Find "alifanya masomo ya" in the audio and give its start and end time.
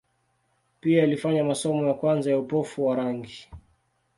1.03-1.93